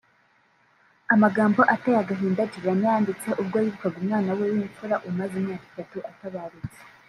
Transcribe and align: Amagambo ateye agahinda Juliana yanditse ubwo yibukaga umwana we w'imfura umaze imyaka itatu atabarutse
Amagambo 1.13 1.61
ateye 1.73 1.97
agahinda 2.03 2.49
Juliana 2.51 2.85
yanditse 2.91 3.29
ubwo 3.41 3.55
yibukaga 3.63 3.97
umwana 4.01 4.29
we 4.37 4.45
w'imfura 4.53 4.95
umaze 5.09 5.33
imyaka 5.41 5.65
itatu 5.71 5.97
atabarutse 6.11 6.79